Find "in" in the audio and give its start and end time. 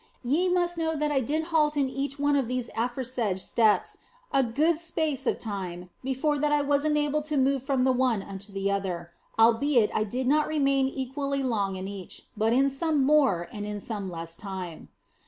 1.77-1.87, 11.75-11.87, 12.51-12.71, 13.63-13.79